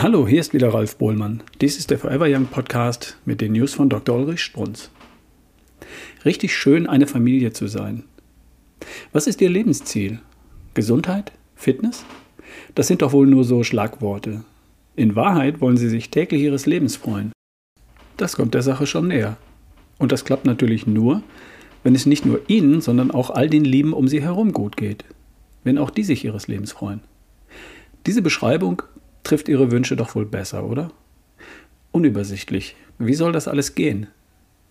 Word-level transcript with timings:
Hallo, 0.00 0.28
hier 0.28 0.38
ist 0.38 0.54
wieder 0.54 0.72
Ralf 0.72 0.94
Bohlmann. 0.94 1.42
Dies 1.60 1.76
ist 1.76 1.90
der 1.90 1.98
Forever 1.98 2.26
Young 2.28 2.46
Podcast 2.46 3.18
mit 3.24 3.40
den 3.40 3.50
News 3.50 3.74
von 3.74 3.88
Dr. 3.88 4.14
Ulrich 4.16 4.40
Strunz. 4.40 4.92
Richtig 6.24 6.56
schön, 6.56 6.86
eine 6.86 7.08
Familie 7.08 7.52
zu 7.52 7.66
sein. 7.66 8.04
Was 9.12 9.26
ist 9.26 9.40
Ihr 9.40 9.50
Lebensziel? 9.50 10.20
Gesundheit? 10.74 11.32
Fitness? 11.56 12.04
Das 12.76 12.86
sind 12.86 13.02
doch 13.02 13.12
wohl 13.12 13.26
nur 13.26 13.42
so 13.42 13.64
Schlagworte. 13.64 14.44
In 14.94 15.16
Wahrheit 15.16 15.60
wollen 15.60 15.76
Sie 15.76 15.88
sich 15.88 16.10
täglich 16.10 16.42
Ihres 16.42 16.66
Lebens 16.66 16.94
freuen. 16.94 17.32
Das 18.16 18.36
kommt 18.36 18.54
der 18.54 18.62
Sache 18.62 18.86
schon 18.86 19.08
näher. 19.08 19.36
Und 19.98 20.12
das 20.12 20.24
klappt 20.24 20.44
natürlich 20.44 20.86
nur, 20.86 21.24
wenn 21.82 21.96
es 21.96 22.06
nicht 22.06 22.24
nur 22.24 22.40
Ihnen, 22.46 22.80
sondern 22.80 23.10
auch 23.10 23.30
all 23.30 23.50
den 23.50 23.64
Lieben 23.64 23.92
um 23.92 24.06
Sie 24.06 24.22
herum 24.22 24.52
gut 24.52 24.76
geht. 24.76 25.04
Wenn 25.64 25.76
auch 25.76 25.90
die 25.90 26.04
sich 26.04 26.24
Ihres 26.24 26.46
Lebens 26.46 26.70
freuen. 26.70 27.00
Diese 28.06 28.22
Beschreibung 28.22 28.82
trifft 29.28 29.48
Ihre 29.48 29.70
Wünsche 29.70 29.94
doch 29.94 30.14
wohl 30.14 30.24
besser, 30.24 30.64
oder? 30.64 30.90
Unübersichtlich. 31.92 32.76
Wie 32.98 33.14
soll 33.14 33.32
das 33.32 33.46
alles 33.46 33.74
gehen? 33.74 34.06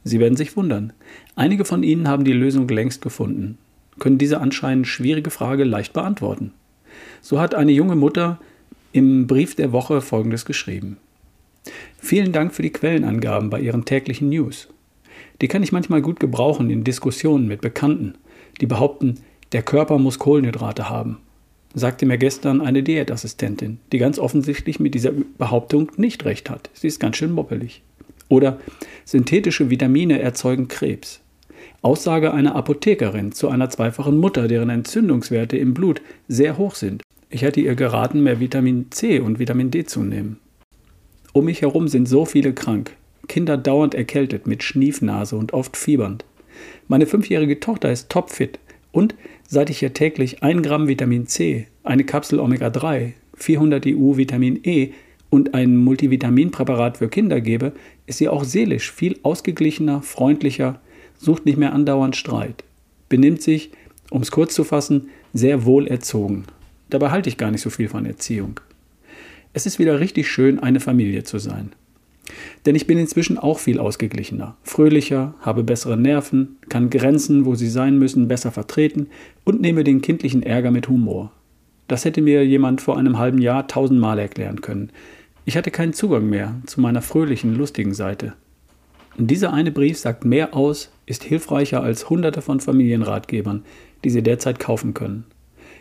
Sie 0.03 0.19
werden 0.19 0.35
sich 0.35 0.57
wundern. 0.57 0.93
Einige 1.35 1.63
von 1.63 1.83
Ihnen 1.83 2.07
haben 2.07 2.23
die 2.23 2.33
Lösung 2.33 2.67
längst 2.67 3.01
gefunden, 3.01 3.59
können 3.99 4.17
diese 4.17 4.41
anscheinend 4.41 4.87
schwierige 4.87 5.29
Frage 5.29 5.63
leicht 5.63 5.93
beantworten. 5.93 6.53
So 7.21 7.39
hat 7.39 7.53
eine 7.53 7.71
junge 7.71 7.95
Mutter 7.95 8.39
im 8.93 9.27
Brief 9.27 9.53
der 9.53 9.71
Woche 9.71 10.01
Folgendes 10.01 10.43
geschrieben. 10.43 10.97
Vielen 11.99 12.31
Dank 12.31 12.53
für 12.53 12.63
die 12.63 12.71
Quellenangaben 12.71 13.51
bei 13.51 13.59
Ihren 13.59 13.85
täglichen 13.85 14.29
News. 14.29 14.69
Die 15.41 15.47
kann 15.47 15.61
ich 15.61 15.71
manchmal 15.71 16.01
gut 16.01 16.19
gebrauchen 16.19 16.71
in 16.71 16.83
Diskussionen 16.83 17.47
mit 17.47 17.61
Bekannten, 17.61 18.15
die 18.59 18.65
behaupten, 18.65 19.19
der 19.51 19.61
Körper 19.61 19.99
muss 19.99 20.17
Kohlenhydrate 20.17 20.89
haben 20.89 21.19
sagte 21.77 22.05
mir 22.05 22.17
gestern 22.17 22.59
eine 22.59 22.81
Diätassistentin, 22.81 23.79
die 23.91 23.99
ganz 23.99 24.17
offensichtlich 24.17 24.79
mit 24.79 24.95
dieser 24.95 25.11
Behauptung 25.37 25.91
nicht 25.95 26.25
recht 26.25 26.49
hat. 26.49 26.69
Sie 26.73 26.87
ist 26.87 26.99
ganz 26.99 27.17
schön 27.17 27.31
moppelig. 27.31 27.83
Oder 28.29 28.59
synthetische 29.05 29.69
Vitamine 29.69 30.19
erzeugen 30.19 30.67
Krebs. 30.67 31.21
Aussage 31.81 32.33
einer 32.33 32.55
Apothekerin 32.55 33.31
zu 33.31 33.49
einer 33.49 33.69
zweifachen 33.69 34.17
Mutter, 34.17 34.47
deren 34.47 34.69
Entzündungswerte 34.69 35.57
im 35.57 35.73
Blut 35.73 36.01
sehr 36.27 36.57
hoch 36.57 36.75
sind. 36.75 37.03
Ich 37.29 37.43
hätte 37.43 37.61
ihr 37.61 37.75
geraten, 37.75 38.23
mehr 38.23 38.39
Vitamin 38.39 38.87
C 38.89 39.19
und 39.19 39.37
Vitamin 39.37 39.69
D 39.69 39.85
zu 39.85 40.01
nehmen. 40.01 40.39
Um 41.33 41.45
mich 41.45 41.61
herum 41.61 41.87
sind 41.87 42.07
so 42.07 42.25
viele 42.25 42.53
krank, 42.53 42.95
Kinder 43.27 43.57
dauernd 43.57 43.93
erkältet 43.93 44.47
mit 44.47 44.63
Schniefnase 44.63 45.35
und 45.35 45.53
oft 45.53 45.77
fiebernd. 45.77 46.25
Meine 46.87 47.05
fünfjährige 47.05 47.59
Tochter 47.59 47.91
ist 47.91 48.09
topfit, 48.09 48.59
und 48.97 49.13
seit 49.47 49.69
ich 49.69 49.81
ihr 49.81 49.93
täglich 49.93 50.43
1 50.43 50.61
Gramm 50.61 50.87
Vitamin 50.87 51.25
C, 51.25 51.67
eine 51.83 52.03
Kapsel 52.03 52.39
Omega-3, 52.39 53.13
400 53.35 53.85
EU 53.87 54.17
Vitamin 54.17 54.59
E 54.63 54.89
und 55.29 55.53
ein 55.53 55.77
Multivitaminpräparat 55.77 56.97
für 56.97 57.07
Kinder 57.07 57.39
gebe, 57.39 57.71
ist 58.05 58.17
sie 58.17 58.27
auch 58.27 58.43
seelisch 58.43 58.91
viel 58.91 59.17
ausgeglichener, 59.23 60.01
freundlicher, 60.01 60.81
sucht 61.17 61.45
nicht 61.45 61.57
mehr 61.57 61.73
andauernd 61.73 62.15
Streit, 62.15 62.63
benimmt 63.09 63.41
sich, 63.41 63.71
um 64.11 64.21
es 64.21 64.31
kurz 64.31 64.53
zu 64.53 64.63
fassen, 64.63 65.09
sehr 65.33 65.65
wohl 65.65 65.87
erzogen. 65.87 66.45
Dabei 66.89 67.11
halte 67.11 67.29
ich 67.29 67.37
gar 67.37 67.51
nicht 67.51 67.61
so 67.61 67.69
viel 67.69 67.87
von 67.87 68.05
Erziehung. 68.05 68.59
Es 69.53 69.65
ist 69.65 69.79
wieder 69.79 69.99
richtig 69.99 70.29
schön, 70.29 70.59
eine 70.59 70.79
Familie 70.79 71.23
zu 71.23 71.39
sein. 71.39 71.71
Denn 72.65 72.75
ich 72.75 72.87
bin 72.87 72.97
inzwischen 72.97 73.37
auch 73.37 73.59
viel 73.59 73.79
ausgeglichener, 73.79 74.57
fröhlicher, 74.63 75.35
habe 75.41 75.63
bessere 75.63 75.97
Nerven, 75.97 76.57
kann 76.69 76.89
Grenzen, 76.89 77.45
wo 77.45 77.55
sie 77.55 77.69
sein 77.69 77.97
müssen, 77.97 78.27
besser 78.27 78.51
vertreten 78.51 79.07
und 79.45 79.61
nehme 79.61 79.83
den 79.83 80.01
kindlichen 80.01 80.43
Ärger 80.43 80.71
mit 80.71 80.89
Humor. 80.89 81.31
Das 81.87 82.03
hätte 82.03 82.21
mir 82.21 82.45
jemand 82.45 82.81
vor 82.81 82.97
einem 82.97 83.17
halben 83.17 83.39
Jahr 83.39 83.67
tausendmal 83.67 84.19
erklären 84.19 84.61
können. 84.61 84.91
Ich 85.45 85.55
hatte 85.55 85.71
keinen 85.71 85.93
Zugang 85.93 86.29
mehr 86.29 86.55
zu 86.65 86.81
meiner 86.81 87.01
fröhlichen, 87.01 87.55
lustigen 87.55 87.93
Seite. 87.93 88.33
Dieser 89.17 89.53
eine 89.53 89.71
Brief 89.71 89.97
sagt 89.97 90.25
mehr 90.25 90.53
aus, 90.53 90.91
ist 91.05 91.23
hilfreicher 91.23 91.81
als 91.81 92.09
hunderte 92.09 92.41
von 92.41 92.59
Familienratgebern, 92.59 93.63
die 94.03 94.09
Sie 94.09 94.21
derzeit 94.21 94.59
kaufen 94.59 94.93
können. 94.93 95.23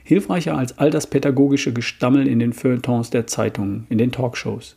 Hilfreicher 0.05 0.56
als 0.56 0.79
all 0.79 0.91
das 0.91 1.09
pädagogische 1.09 1.73
Gestammel 1.73 2.29
in 2.29 2.39
den 2.39 2.53
Feuilletons 2.53 3.11
der 3.11 3.27
Zeitungen, 3.27 3.87
in 3.91 3.99
den 3.99 4.12
Talkshows. 4.12 4.77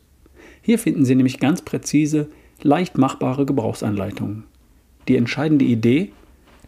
Hier 0.62 0.78
finden 0.78 1.04
Sie 1.04 1.14
nämlich 1.14 1.40
ganz 1.40 1.62
präzise, 1.62 2.28
leicht 2.62 2.98
machbare 2.98 3.46
Gebrauchsanleitungen. 3.46 4.44
Die 5.08 5.16
entscheidende 5.16 5.64
Idee, 5.64 6.12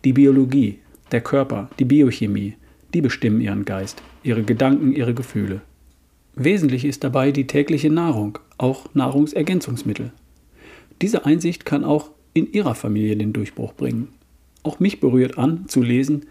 die 0.04 0.12
Biologie, 0.12 0.78
der 1.10 1.20
Körper, 1.20 1.68
die 1.78 1.84
Biochemie, 1.84 2.54
die 2.94 3.00
bestimmen 3.00 3.40
Ihren 3.40 3.64
Geist, 3.64 4.02
Ihre 4.22 4.42
Gedanken, 4.42 4.92
Ihre 4.92 5.14
Gefühle. 5.14 5.60
Wesentlich 6.34 6.84
ist 6.84 7.04
dabei 7.04 7.30
die 7.30 7.46
tägliche 7.46 7.90
Nahrung, 7.90 8.38
auch 8.56 8.86
Nahrungsergänzungsmittel. 8.94 10.12
Diese 11.02 11.26
Einsicht 11.26 11.66
kann 11.66 11.84
auch 11.84 12.10
in 12.32 12.50
Ihrer 12.52 12.74
Familie 12.74 13.16
den 13.16 13.32
Durchbruch 13.32 13.74
bringen. 13.74 14.08
Auch 14.62 14.80
mich 14.80 15.00
berührt 15.00 15.36
an, 15.36 15.68
zu 15.68 15.82
lesen, 15.82 16.26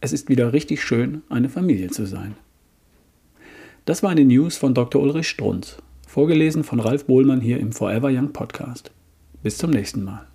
es 0.00 0.12
ist 0.12 0.28
wieder 0.28 0.52
richtig 0.52 0.82
schön, 0.82 1.22
eine 1.28 1.48
Familie 1.48 1.88
zu 1.88 2.06
sein. 2.06 2.34
Das 3.84 4.02
war 4.02 4.10
eine 4.10 4.24
News 4.24 4.56
von 4.56 4.74
Dr. 4.74 5.02
Ulrich 5.02 5.28
Strunz. 5.28 5.78
Vorgelesen 6.14 6.62
von 6.62 6.78
Ralf 6.78 7.06
Bohlmann 7.06 7.40
hier 7.40 7.58
im 7.58 7.72
Forever 7.72 8.06
Young 8.08 8.32
Podcast. 8.32 8.92
Bis 9.42 9.58
zum 9.58 9.70
nächsten 9.70 10.04
Mal. 10.04 10.28